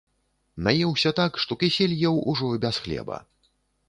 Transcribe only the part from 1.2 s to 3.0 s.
што кісель еў ужо без